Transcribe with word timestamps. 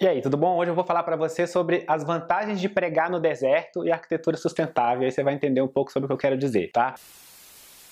E 0.00 0.06
aí, 0.06 0.22
tudo 0.22 0.36
bom? 0.36 0.56
Hoje 0.56 0.70
eu 0.70 0.76
vou 0.76 0.84
falar 0.84 1.02
para 1.02 1.16
você 1.16 1.44
sobre 1.44 1.82
as 1.88 2.04
vantagens 2.04 2.60
de 2.60 2.68
pregar 2.68 3.10
no 3.10 3.18
deserto 3.18 3.84
e 3.84 3.90
arquitetura 3.90 4.36
sustentável. 4.36 5.04
Aí 5.04 5.10
você 5.10 5.24
vai 5.24 5.34
entender 5.34 5.60
um 5.60 5.66
pouco 5.66 5.90
sobre 5.90 6.04
o 6.04 6.08
que 6.08 6.12
eu 6.12 6.18
quero 6.18 6.38
dizer, 6.38 6.70
tá? 6.70 6.94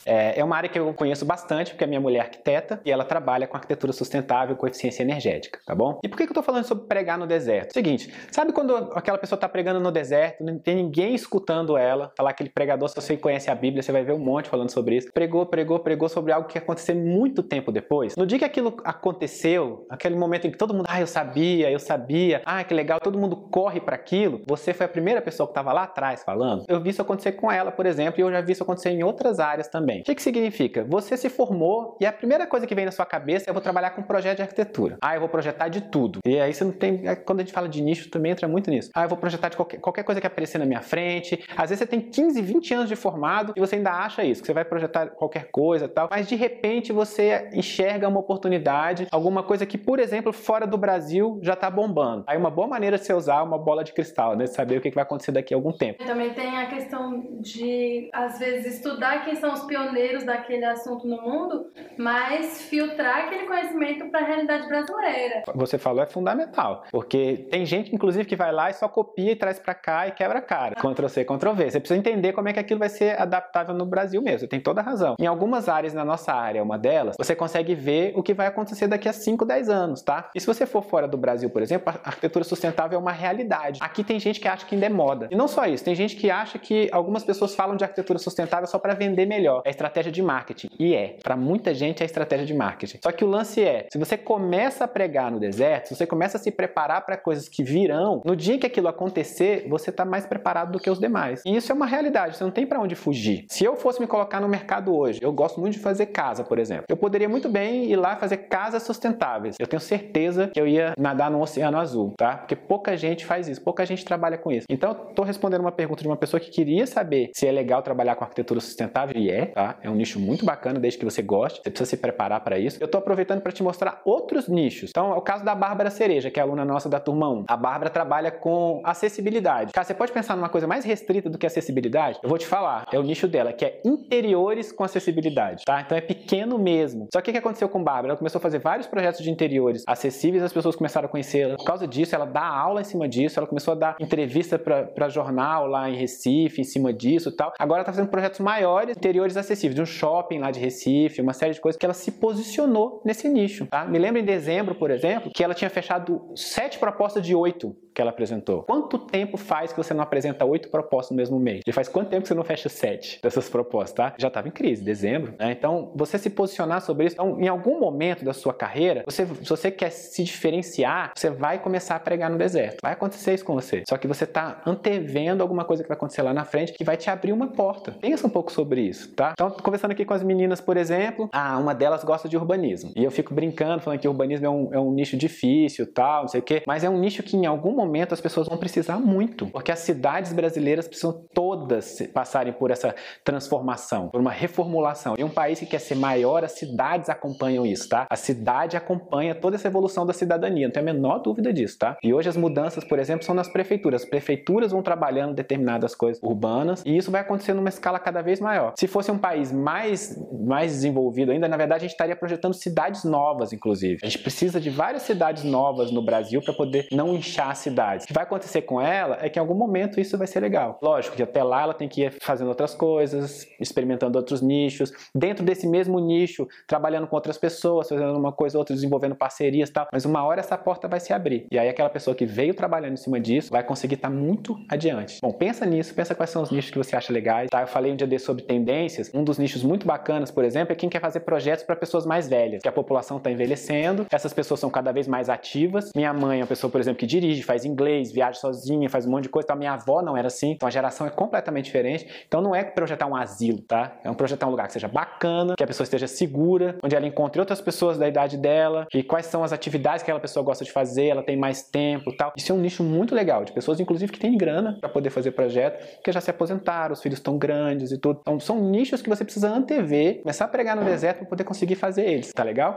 É, 0.06 0.38
é 0.38 0.44
uma 0.44 0.56
área 0.56 0.68
que 0.68 0.78
eu 0.78 0.94
conheço 0.94 1.24
bastante, 1.26 1.72
porque 1.72 1.82
a 1.82 1.86
minha 1.86 2.00
mulher 2.00 2.18
é 2.18 2.20
arquiteta 2.22 2.80
e 2.84 2.92
ela 2.92 3.04
trabalha 3.04 3.46
com 3.46 3.56
arquitetura 3.56 3.92
sustentável 3.92 4.54
com 4.54 4.66
eficiência 4.66 5.02
energética, 5.02 5.58
tá 5.66 5.74
bom? 5.74 5.98
E 6.02 6.08
por 6.08 6.16
que 6.16 6.22
eu 6.22 6.32
tô 6.32 6.42
falando 6.42 6.64
sobre 6.64 6.86
pregar 6.86 7.18
no 7.18 7.26
deserto? 7.26 7.72
Seguinte, 7.72 8.12
sabe 8.30 8.52
quando 8.52 8.74
aquela 8.94 9.18
pessoa 9.18 9.38
tá 9.38 9.48
pregando 9.48 9.80
no 9.80 9.90
deserto, 9.90 10.44
não 10.44 10.58
tem 10.58 10.76
ninguém 10.76 11.14
escutando 11.14 11.76
ela, 11.76 12.12
falar 12.16 12.30
aquele 12.30 12.48
pregador, 12.48 12.88
se 12.88 12.94
você 12.94 13.16
conhece 13.16 13.50
a 13.50 13.54
Bíblia, 13.54 13.82
você 13.82 13.90
vai 13.90 14.04
ver 14.04 14.12
um 14.12 14.18
monte 14.18 14.48
falando 14.48 14.70
sobre 14.70 14.96
isso. 14.96 15.12
Pregou, 15.12 15.44
pregou, 15.44 15.80
pregou 15.80 16.08
sobre 16.08 16.32
algo 16.32 16.46
que 16.46 16.56
ia 16.56 16.62
acontecer 16.62 16.94
muito 16.94 17.42
tempo 17.42 17.72
depois. 17.72 18.14
No 18.16 18.24
dia 18.24 18.38
que 18.38 18.44
aquilo 18.44 18.76
aconteceu, 18.84 19.86
aquele 19.90 20.14
momento 20.14 20.46
em 20.46 20.52
que 20.52 20.58
todo 20.58 20.72
mundo, 20.72 20.86
ah, 20.88 21.00
eu 21.00 21.06
sabia, 21.06 21.70
eu 21.70 21.80
sabia, 21.80 22.42
ah, 22.46 22.62
que 22.62 22.72
legal, 22.72 23.00
todo 23.00 23.18
mundo 23.18 23.36
corre 23.36 23.80
para 23.80 23.96
aquilo, 23.96 24.42
você 24.46 24.72
foi 24.72 24.86
a 24.86 24.88
primeira 24.88 25.20
pessoa 25.20 25.48
que 25.48 25.52
estava 25.52 25.72
lá 25.72 25.82
atrás 25.82 26.22
falando. 26.22 26.64
Eu 26.68 26.80
vi 26.80 26.90
isso 26.90 27.02
acontecer 27.02 27.32
com 27.32 27.50
ela, 27.50 27.72
por 27.72 27.86
exemplo, 27.86 28.20
e 28.20 28.22
eu 28.22 28.30
já 28.30 28.40
vi 28.40 28.52
isso 28.52 28.62
acontecer 28.62 28.90
em 28.90 29.02
outras 29.02 29.40
áreas 29.40 29.66
também 29.68 29.95
também. 29.96 30.00
O 30.00 30.04
que, 30.04 30.14
que 30.14 30.22
significa? 30.22 30.84
Você 30.84 31.16
se 31.16 31.28
formou 31.28 31.96
e 32.00 32.06
a 32.06 32.12
primeira 32.12 32.46
coisa 32.46 32.66
que 32.66 32.74
vem 32.74 32.84
na 32.84 32.90
sua 32.90 33.06
cabeça 33.06 33.48
é 33.48 33.50
eu 33.50 33.54
vou 33.54 33.62
trabalhar 33.62 33.90
com 33.90 34.02
projeto 34.02 34.36
de 34.36 34.42
arquitetura. 34.42 34.98
Ah, 35.00 35.14
eu 35.14 35.20
vou 35.20 35.28
projetar 35.28 35.68
de 35.68 35.82
tudo. 35.82 36.20
E 36.26 36.38
aí 36.38 36.52
você 36.52 36.64
não 36.64 36.72
tem. 36.72 37.06
É, 37.06 37.14
quando 37.14 37.40
a 37.40 37.42
gente 37.42 37.52
fala 37.52 37.68
de 37.68 37.80
nicho, 37.82 38.10
também 38.10 38.32
entra 38.32 38.48
muito 38.48 38.70
nisso. 38.70 38.90
Ah, 38.94 39.04
eu 39.04 39.08
vou 39.08 39.18
projetar 39.18 39.48
de 39.48 39.56
qualquer, 39.56 39.78
qualquer 39.78 40.02
coisa 40.02 40.20
que 40.20 40.26
aparecer 40.26 40.58
na 40.58 40.66
minha 40.66 40.80
frente. 40.80 41.44
Às 41.56 41.70
vezes 41.70 41.78
você 41.78 41.86
tem 41.86 42.00
15, 42.00 42.40
20 42.42 42.74
anos 42.74 42.88
de 42.88 42.96
formado 42.96 43.52
e 43.56 43.60
você 43.60 43.76
ainda 43.76 43.92
acha 43.92 44.24
isso, 44.24 44.40
que 44.40 44.46
você 44.46 44.52
vai 44.52 44.64
projetar 44.64 45.08
qualquer 45.08 45.50
coisa 45.50 45.88
tal. 45.88 46.08
Mas 46.10 46.26
de 46.26 46.34
repente 46.34 46.92
você 46.92 47.48
enxerga 47.52 48.08
uma 48.08 48.20
oportunidade, 48.20 49.06
alguma 49.10 49.42
coisa 49.42 49.64
que, 49.64 49.78
por 49.78 49.98
exemplo, 49.98 50.32
fora 50.32 50.66
do 50.66 50.76
Brasil 50.76 51.38
já 51.42 51.54
está 51.54 51.70
bombando. 51.70 52.24
Aí 52.26 52.36
uma 52.36 52.50
boa 52.50 52.68
maneira 52.68 52.98
de 52.98 53.04
você 53.04 53.12
usar 53.12 53.42
uma 53.42 53.58
bola 53.58 53.84
de 53.84 53.92
cristal, 53.92 54.36
né? 54.36 54.46
Saber 54.46 54.78
o 54.78 54.80
que 54.80 54.90
vai 54.90 55.02
acontecer 55.02 55.32
daqui 55.32 55.54
a 55.54 55.56
algum 55.56 55.72
tempo. 55.72 56.04
Também 56.04 56.32
tem 56.32 56.56
a 56.56 56.66
questão 56.66 57.24
de, 57.40 58.08
às 58.12 58.38
vezes, 58.38 58.76
estudar 58.76 59.24
quem 59.24 59.34
são 59.36 59.52
os 59.52 59.64
pioneiros 59.64 59.85
pioneiros 59.86 60.24
daquele 60.24 60.64
assunto 60.64 61.06
no 61.06 61.20
mundo, 61.20 61.70
mas 61.96 62.62
filtrar 62.62 63.26
aquele 63.26 63.46
conhecimento 63.46 64.10
para 64.10 64.20
a 64.20 64.24
realidade 64.24 64.68
brasileira. 64.68 65.42
Você 65.54 65.78
falou 65.78 66.02
é 66.02 66.06
fundamental, 66.06 66.84
porque 66.90 67.46
tem 67.50 67.64
gente, 67.64 67.94
inclusive, 67.94 68.24
que 68.24 68.36
vai 68.36 68.52
lá 68.52 68.70
e 68.70 68.74
só 68.74 68.88
copia 68.88 69.32
e 69.32 69.36
traz 69.36 69.58
para 69.58 69.74
cá 69.74 70.08
e 70.08 70.12
quebra 70.12 70.38
a 70.38 70.42
cara. 70.42 70.74
Ctrl 70.74 71.08
C, 71.08 71.24
Ctrl 71.24 71.52
V. 71.52 71.70
Você 71.70 71.80
precisa 71.80 71.98
entender 71.98 72.32
como 72.32 72.48
é 72.48 72.52
que 72.52 72.58
aquilo 72.58 72.80
vai 72.80 72.88
ser 72.88 73.20
adaptável 73.20 73.74
no 73.74 73.86
Brasil 73.86 74.20
mesmo. 74.20 74.40
Você 74.40 74.48
tem 74.48 74.60
toda 74.60 74.80
a 74.80 74.84
razão. 74.84 75.16
Em 75.18 75.26
algumas 75.26 75.68
áreas 75.68 75.94
na 75.94 76.04
nossa 76.04 76.32
área, 76.32 76.62
uma 76.62 76.78
delas, 76.78 77.16
você 77.18 77.34
consegue 77.34 77.74
ver 77.74 78.12
o 78.16 78.22
que 78.22 78.34
vai 78.34 78.46
acontecer 78.46 78.86
daqui 78.86 79.08
a 79.08 79.12
5, 79.12 79.44
10 79.44 79.68
anos, 79.68 80.02
tá? 80.02 80.30
E 80.34 80.40
se 80.40 80.46
você 80.46 80.66
for 80.66 80.82
fora 80.82 81.06
do 81.06 81.16
Brasil, 81.16 81.48
por 81.50 81.62
exemplo, 81.62 81.88
a 81.88 82.08
arquitetura 82.08 82.44
sustentável 82.44 82.98
é 82.98 83.00
uma 83.00 83.12
realidade. 83.12 83.78
Aqui 83.82 84.02
tem 84.02 84.18
gente 84.18 84.40
que 84.40 84.48
acha 84.48 84.66
que 84.66 84.74
ainda 84.74 84.86
é 84.86 84.90
moda. 84.90 85.28
E 85.30 85.36
não 85.36 85.48
só 85.48 85.66
isso, 85.66 85.84
tem 85.84 85.94
gente 85.94 86.16
que 86.16 86.30
acha 86.30 86.58
que 86.58 86.88
algumas 86.92 87.24
pessoas 87.24 87.54
falam 87.54 87.76
de 87.76 87.84
arquitetura 87.84 88.18
sustentável 88.18 88.66
só 88.66 88.78
para 88.78 88.94
vender 88.94 89.26
melhor. 89.26 89.62
É 89.64 89.70
estratégia 89.76 90.10
de 90.10 90.22
marketing. 90.22 90.68
E 90.78 90.94
é. 90.94 91.16
Para 91.22 91.36
muita 91.36 91.74
gente 91.74 92.02
é 92.02 92.06
estratégia 92.06 92.46
de 92.46 92.54
marketing. 92.54 92.98
Só 93.02 93.12
que 93.12 93.24
o 93.24 93.28
lance 93.28 93.62
é, 93.62 93.86
se 93.92 93.98
você 93.98 94.16
começa 94.16 94.84
a 94.84 94.88
pregar 94.88 95.30
no 95.30 95.38
deserto, 95.38 95.88
se 95.88 95.94
você 95.94 96.06
começa 96.06 96.38
a 96.38 96.40
se 96.40 96.50
preparar 96.50 97.04
para 97.04 97.16
coisas 97.16 97.48
que 97.48 97.62
virão, 97.62 98.22
no 98.24 98.34
dia 98.34 98.58
que 98.58 98.66
aquilo 98.66 98.88
acontecer, 98.88 99.66
você 99.68 99.90
está 99.90 100.04
mais 100.04 100.26
preparado 100.26 100.72
do 100.72 100.80
que 100.80 100.90
os 100.90 100.98
demais. 100.98 101.42
E 101.44 101.54
isso 101.54 101.70
é 101.70 101.74
uma 101.74 101.86
realidade, 101.86 102.36
você 102.36 102.44
não 102.44 102.50
tem 102.50 102.66
para 102.66 102.80
onde 102.80 102.94
fugir. 102.94 103.44
Se 103.48 103.64
eu 103.64 103.76
fosse 103.76 104.00
me 104.00 104.06
colocar 104.06 104.40
no 104.40 104.48
mercado 104.48 104.94
hoje, 104.94 105.20
eu 105.22 105.32
gosto 105.32 105.60
muito 105.60 105.74
de 105.74 105.78
fazer 105.78 106.06
casa, 106.06 106.42
por 106.42 106.58
exemplo. 106.58 106.84
Eu 106.88 106.96
poderia 106.96 107.28
muito 107.28 107.48
bem 107.48 107.84
ir 107.90 107.96
lá 107.96 108.16
fazer 108.16 108.38
casas 108.48 108.82
sustentáveis. 108.82 109.56
Eu 109.58 109.66
tenho 109.66 109.80
certeza 109.80 110.48
que 110.52 110.60
eu 110.60 110.66
ia 110.66 110.94
nadar 110.98 111.30
no 111.30 111.40
oceano 111.40 111.78
azul, 111.78 112.14
tá? 112.16 112.36
Porque 112.36 112.56
pouca 112.56 112.96
gente 112.96 113.24
faz 113.24 113.48
isso, 113.48 113.62
pouca 113.62 113.84
gente 113.84 114.04
trabalha 114.04 114.38
com 114.38 114.50
isso. 114.50 114.66
Então, 114.70 114.94
tô 114.94 115.22
respondendo 115.22 115.60
uma 115.60 115.72
pergunta 115.72 116.02
de 116.02 116.08
uma 116.08 116.16
pessoa 116.16 116.40
que 116.40 116.50
queria 116.50 116.86
saber 116.86 117.30
se 117.34 117.46
é 117.46 117.52
legal 117.52 117.82
trabalhar 117.82 118.14
com 118.14 118.24
arquitetura 118.24 118.60
sustentável 118.60 119.16
e 119.16 119.30
é, 119.30 119.46
tá? 119.46 119.65
É 119.82 119.90
um 119.90 119.94
nicho 119.94 120.20
muito 120.20 120.44
bacana, 120.44 120.78
desde 120.78 120.98
que 120.98 121.04
você 121.04 121.22
goste. 121.22 121.60
Você 121.62 121.70
precisa 121.70 121.90
se 121.90 121.96
preparar 121.96 122.40
para 122.40 122.58
isso. 122.58 122.78
Eu 122.80 122.86
estou 122.86 122.98
aproveitando 122.98 123.40
para 123.40 123.52
te 123.52 123.62
mostrar 123.62 124.00
outros 124.04 124.48
nichos. 124.48 124.90
Então, 124.90 125.12
é 125.12 125.16
o 125.16 125.20
caso 125.20 125.44
da 125.44 125.54
Bárbara 125.54 125.90
Cereja, 125.90 126.30
que 126.30 126.38
é 126.38 126.42
aluna 126.42 126.64
nossa 126.64 126.88
da 126.88 127.00
turma 127.00 127.28
1. 127.28 127.44
A 127.48 127.56
Bárbara 127.56 127.90
trabalha 127.90 128.30
com 128.30 128.80
acessibilidade. 128.84 129.72
Cara, 129.72 129.84
você 129.84 129.94
pode 129.94 130.12
pensar 130.12 130.36
numa 130.36 130.48
coisa 130.48 130.66
mais 130.66 130.84
restrita 130.84 131.28
do 131.30 131.38
que 131.38 131.46
acessibilidade? 131.46 132.18
Eu 132.22 132.28
vou 132.28 132.38
te 132.38 132.46
falar. 132.46 132.86
É 132.92 132.98
o 132.98 133.02
nicho 133.02 133.26
dela, 133.26 133.52
que 133.52 133.64
é 133.64 133.80
interiores 133.84 134.72
com 134.72 134.84
acessibilidade, 134.84 135.64
tá? 135.64 135.80
Então 135.80 135.96
é 135.96 136.00
pequeno 136.00 136.58
mesmo. 136.58 137.08
Só 137.12 137.20
que 137.20 137.30
o 137.30 137.32
que 137.32 137.38
aconteceu 137.38 137.68
com 137.68 137.82
Bárbara? 137.82 138.08
Ela 138.08 138.16
começou 138.18 138.38
a 138.38 138.42
fazer 138.42 138.58
vários 138.58 138.86
projetos 138.86 139.22
de 139.22 139.30
interiores 139.30 139.84
acessíveis, 139.86 140.42
as 140.42 140.52
pessoas 140.52 140.76
começaram 140.76 141.06
a 141.06 141.08
conhecê-la. 141.08 141.56
Por 141.56 141.64
causa 141.64 141.86
disso, 141.86 142.14
ela 142.14 142.26
dá 142.26 142.46
aula 142.46 142.80
em 142.80 142.84
cima 142.84 143.08
disso, 143.08 143.38
ela 143.38 143.46
começou 143.46 143.72
a 143.72 143.76
dar 143.76 143.96
entrevista 144.00 144.58
para 144.58 145.08
jornal 145.08 145.66
lá 145.66 145.88
em 145.88 145.96
Recife, 145.96 146.60
em 146.60 146.64
cima 146.64 146.92
disso 146.92 147.30
e 147.30 147.32
tal. 147.32 147.52
Agora 147.58 147.80
ela 147.80 147.84
tá 147.84 147.92
fazendo 147.92 148.08
projetos 148.08 148.40
maiores, 148.40 148.96
interiores 148.96 149.36
acessíveis, 149.36 149.55
de 149.74 149.80
um 149.80 149.86
shopping 149.86 150.38
lá 150.38 150.50
de 150.50 150.60
Recife, 150.60 151.20
uma 151.20 151.32
série 151.32 151.54
de 151.54 151.60
coisas 151.60 151.78
que 151.78 151.84
ela 151.84 151.94
se 151.94 152.12
posicionou 152.12 153.02
nesse 153.04 153.28
nicho. 153.28 153.66
Tá? 153.66 153.84
Me 153.84 153.98
lembro 153.98 154.20
em 154.20 154.24
dezembro, 154.24 154.74
por 154.74 154.90
exemplo, 154.90 155.30
que 155.34 155.42
ela 155.42 155.54
tinha 155.54 155.70
fechado 155.70 156.22
sete 156.34 156.78
propostas 156.78 157.24
de 157.24 157.34
oito 157.34 157.76
que 157.96 158.02
ela 158.02 158.10
apresentou. 158.10 158.62
Quanto 158.64 158.98
tempo 158.98 159.38
faz 159.38 159.72
que 159.72 159.78
você 159.78 159.94
não 159.94 160.02
apresenta 160.02 160.44
oito 160.44 160.68
propostas 160.68 161.12
no 161.12 161.16
mesmo 161.16 161.40
mês? 161.40 161.62
E 161.66 161.72
faz 161.72 161.88
quanto 161.88 162.10
tempo 162.10 162.22
que 162.22 162.28
você 162.28 162.34
não 162.34 162.44
fecha 162.44 162.68
sete 162.68 163.18
dessas 163.22 163.48
propostas, 163.48 163.92
tá? 163.92 164.14
Já 164.18 164.28
estava 164.28 164.46
em 164.46 164.50
crise, 164.50 164.84
dezembro. 164.84 165.34
Né? 165.38 165.52
Então, 165.52 165.90
você 165.94 166.18
se 166.18 166.28
posicionar 166.28 166.82
sobre 166.82 167.06
isso. 167.06 167.14
Então, 167.14 167.40
em 167.40 167.48
algum 167.48 167.80
momento 167.80 168.22
da 168.22 168.34
sua 168.34 168.52
carreira, 168.52 169.02
você, 169.06 169.24
se 169.24 169.48
você 169.48 169.70
quer 169.70 169.88
se 169.90 170.22
diferenciar, 170.22 171.12
você 171.16 171.30
vai 171.30 171.58
começar 171.58 171.96
a 171.96 171.98
pregar 171.98 172.30
no 172.30 172.36
deserto. 172.36 172.80
Vai 172.82 172.92
acontecer 172.92 173.32
isso 173.32 173.44
com 173.46 173.54
você. 173.54 173.82
Só 173.88 173.96
que 173.96 174.06
você 174.06 174.24
está 174.24 174.60
antevendo 174.66 175.42
alguma 175.42 175.64
coisa 175.64 175.82
que 175.82 175.88
vai 175.88 175.96
acontecer 175.96 176.20
lá 176.20 176.34
na 176.34 176.44
frente 176.44 176.74
que 176.74 176.84
vai 176.84 176.98
te 176.98 177.08
abrir 177.08 177.32
uma 177.32 177.46
porta. 177.46 177.92
Pensa 177.98 178.26
um 178.26 178.30
pouco 178.30 178.52
sobre 178.52 178.82
isso, 178.82 179.14
tá? 179.14 179.32
Então, 179.32 179.50
conversando 179.50 179.92
aqui 179.92 180.04
com 180.04 180.12
as 180.12 180.22
meninas, 180.22 180.60
por 180.60 180.76
exemplo, 180.76 181.30
ah, 181.32 181.56
uma 181.56 181.74
delas 181.74 182.04
gosta 182.04 182.28
de 182.28 182.36
urbanismo. 182.36 182.92
E 182.94 183.02
eu 183.02 183.10
fico 183.10 183.32
brincando, 183.32 183.80
falando 183.80 183.98
que 183.98 184.06
urbanismo 184.06 184.44
é 184.44 184.50
um, 184.50 184.74
é 184.74 184.78
um 184.78 184.92
nicho 184.92 185.16
difícil, 185.16 185.90
tal, 185.90 186.22
não 186.22 186.28
sei 186.28 186.40
o 186.40 186.42
quê. 186.42 186.62
Mas 186.66 186.84
é 186.84 186.90
um 186.90 186.98
nicho 186.98 187.22
que 187.22 187.38
em 187.38 187.46
algum 187.46 187.72
momento 187.72 187.85
momento 187.86 188.12
as 188.12 188.20
pessoas 188.20 188.48
vão 188.48 188.58
precisar 188.58 188.98
muito, 188.98 189.46
porque 189.46 189.70
as 189.70 189.78
cidades 189.78 190.32
brasileiras 190.32 190.86
precisam 190.86 191.24
todas 191.32 191.98
passarem 192.12 192.52
por 192.52 192.70
essa 192.70 192.94
transformação, 193.24 194.08
por 194.08 194.20
uma 194.20 194.30
reformulação. 194.30 195.14
E 195.18 195.24
um 195.24 195.28
país 195.28 195.58
que 195.58 195.66
quer 195.66 195.78
ser 195.78 195.94
maior, 195.94 196.44
as 196.44 196.52
cidades 196.52 197.08
acompanham 197.08 197.64
isso, 197.64 197.88
tá? 197.88 198.06
A 198.10 198.16
cidade 198.16 198.76
acompanha 198.76 199.34
toda 199.34 199.56
essa 199.56 199.68
evolução 199.68 200.04
da 200.04 200.12
cidadania, 200.12 200.66
não 200.66 200.72
tem 200.72 200.82
a 200.82 200.84
menor 200.84 201.18
dúvida 201.18 201.52
disso, 201.52 201.78
tá? 201.78 201.96
E 202.02 202.12
hoje 202.12 202.28
as 202.28 202.36
mudanças, 202.36 202.84
por 202.84 202.98
exemplo, 202.98 203.24
são 203.24 203.34
nas 203.34 203.48
prefeituras. 203.48 204.02
As 204.02 204.08
prefeituras 204.08 204.72
vão 204.72 204.82
trabalhando 204.82 205.34
determinadas 205.34 205.94
coisas 205.94 206.22
urbanas 206.22 206.82
e 206.84 206.96
isso 206.96 207.10
vai 207.10 207.20
acontecer 207.20 207.54
numa 207.54 207.68
escala 207.68 207.98
cada 207.98 208.22
vez 208.22 208.40
maior. 208.40 208.74
Se 208.76 208.86
fosse 208.86 209.10
um 209.10 209.18
país 209.18 209.52
mais, 209.52 210.16
mais 210.44 210.72
desenvolvido 210.72 211.32
ainda, 211.32 211.48
na 211.48 211.56
verdade 211.56 211.80
a 211.80 211.82
gente 211.82 211.92
estaria 211.92 212.16
projetando 212.16 212.54
cidades 212.54 213.04
novas, 213.04 213.52
inclusive. 213.52 213.98
A 214.02 214.06
gente 214.06 214.18
precisa 214.18 214.60
de 214.60 214.70
várias 214.70 215.02
cidades 215.02 215.44
novas 215.44 215.90
no 215.90 216.02
Brasil 216.02 216.40
para 216.42 216.54
poder 216.54 216.88
não 216.92 217.14
inchar 217.14 217.50
a 217.50 217.54
cidade 217.54 217.75
O 218.04 218.06
que 218.06 218.12
vai 218.12 218.24
acontecer 218.24 218.62
com 218.62 218.80
ela 218.80 219.18
é 219.20 219.28
que 219.28 219.38
em 219.38 219.40
algum 219.40 219.54
momento 219.54 220.00
isso 220.00 220.18
vai 220.18 220.26
ser 220.26 220.40
legal. 220.40 220.78
Lógico 220.82 221.16
que 221.16 221.22
até 221.22 221.42
lá 221.42 221.62
ela 221.62 221.74
tem 221.74 221.88
que 221.88 222.02
ir 222.02 222.14
fazendo 222.20 222.48
outras 222.48 222.74
coisas, 222.74 223.46
experimentando 223.58 224.18
outros 224.18 224.42
nichos, 224.42 224.92
dentro 225.14 225.44
desse 225.44 225.66
mesmo 225.66 225.98
nicho, 225.98 226.46
trabalhando 226.66 227.06
com 227.06 227.16
outras 227.16 227.38
pessoas, 227.38 227.88
fazendo 227.88 228.16
uma 228.18 228.32
coisa 228.32 228.58
ou 228.58 228.60
outra, 228.60 228.74
desenvolvendo 228.74 229.14
parcerias 229.14 229.68
e 229.68 229.72
tal. 229.72 229.88
Mas 229.92 230.04
uma 230.04 230.24
hora 230.24 230.40
essa 230.40 230.56
porta 230.58 230.88
vai 230.88 231.00
se 231.00 231.12
abrir. 231.12 231.46
E 231.50 231.58
aí 231.58 231.68
aquela 231.68 231.88
pessoa 231.88 232.14
que 232.14 232.26
veio 232.26 232.54
trabalhando 232.54 232.94
em 232.94 232.96
cima 232.96 233.18
disso 233.18 233.50
vai 233.50 233.62
conseguir 233.62 233.94
estar 233.94 234.10
muito 234.10 234.56
adiante. 234.68 235.18
Bom, 235.22 235.32
pensa 235.32 235.64
nisso, 235.64 235.94
pensa 235.94 236.14
quais 236.14 236.30
são 236.30 236.42
os 236.42 236.50
nichos 236.50 236.70
que 236.70 236.78
você 236.78 236.96
acha 236.96 237.12
legais. 237.12 237.48
Tá? 237.50 237.62
Eu 237.62 237.66
falei 237.66 237.92
um 237.92 237.96
dia 237.96 238.06
desse 238.06 238.26
sobre 238.26 238.42
tendências. 238.42 239.10
Um 239.14 239.24
dos 239.24 239.38
nichos 239.38 239.62
muito 239.62 239.86
bacanas, 239.86 240.30
por 240.30 240.44
exemplo, 240.44 240.72
é 240.72 240.76
quem 240.76 240.88
quer 240.88 241.00
fazer 241.00 241.20
projetos 241.20 241.64
para 241.64 241.76
pessoas 241.76 242.04
mais 242.04 242.28
velhas, 242.28 242.62
que 242.62 242.68
a 242.68 242.72
população 242.72 243.16
está 243.16 243.30
envelhecendo, 243.30 244.06
essas 244.10 244.32
pessoas 244.32 244.60
são 244.60 244.68
cada 244.68 244.92
vez 244.92 245.06
mais 245.06 245.30
ativas. 245.30 245.92
Minha 245.94 246.12
mãe 246.12 246.40
é 246.40 246.42
uma 246.42 246.48
pessoa, 246.48 246.70
por 246.70 246.80
exemplo, 246.80 246.98
que 246.98 247.06
dirige, 247.06 247.42
faz 247.42 247.64
inglês, 247.66 248.12
viaja 248.12 248.38
sozinha, 248.38 248.88
faz 248.88 249.06
um 249.06 249.10
monte 249.10 249.24
de 249.24 249.28
coisa. 249.28 249.46
Então, 249.46 249.56
a 249.56 249.58
minha 249.58 249.72
avó 249.72 250.02
não 250.02 250.16
era 250.16 250.28
assim, 250.28 250.52
então 250.52 250.66
a 250.66 250.70
geração 250.70 251.06
é 251.06 251.10
completamente 251.10 251.66
diferente. 251.66 252.06
Então, 252.26 252.40
não 252.40 252.54
é 252.54 252.64
projetar 252.64 253.06
um 253.06 253.16
asilo, 253.16 253.60
tá? 253.62 253.98
É 254.04 254.10
um 254.10 254.14
projetar 254.14 254.46
um 254.46 254.50
lugar 254.50 254.66
que 254.66 254.72
seja 254.72 254.88
bacana, 254.88 255.54
que 255.56 255.64
a 255.64 255.66
pessoa 255.66 255.84
esteja 255.84 256.06
segura, 256.06 256.78
onde 256.82 256.94
ela 256.94 257.06
encontre 257.06 257.40
outras 257.40 257.60
pessoas 257.60 257.98
da 257.98 258.08
idade 258.08 258.36
dela, 258.36 258.86
e 258.94 259.02
quais 259.02 259.26
são 259.26 259.42
as 259.42 259.52
atividades 259.52 260.02
que 260.02 260.10
aquela 260.10 260.20
pessoa 260.20 260.44
gosta 260.44 260.64
de 260.64 260.72
fazer, 260.72 261.06
ela 261.06 261.22
tem 261.22 261.36
mais 261.36 261.62
tempo 261.62 262.14
tal. 262.16 262.32
Isso 262.36 262.52
é 262.52 262.54
um 262.54 262.58
nicho 262.58 262.82
muito 262.82 263.14
legal, 263.14 263.44
de 263.44 263.52
pessoas, 263.52 263.80
inclusive, 263.80 264.12
que 264.12 264.18
têm 264.18 264.36
grana 264.36 264.78
para 264.80 264.88
poder 264.88 265.10
fazer 265.10 265.32
projeto, 265.32 266.02
que 266.02 266.12
já 266.12 266.20
se 266.20 266.30
aposentaram, 266.30 266.92
os 266.92 267.02
filhos 267.02 267.18
estão 267.18 267.38
grandes 267.38 267.92
e 267.92 267.98
tudo. 267.98 268.20
Então, 268.20 268.38
são 268.40 268.60
nichos 268.60 269.02
que 269.02 269.08
você 269.08 269.24
precisa 269.24 269.48
antever, 269.48 270.22
começar 270.22 270.44
a 270.44 270.48
pregar 270.48 270.76
no 270.76 270.84
deserto 270.84 271.18
para 271.18 271.26
poder 271.26 271.44
conseguir 271.44 271.74
fazer 271.74 272.04
eles, 272.04 272.32
tá 272.32 272.42
legal? 272.42 272.76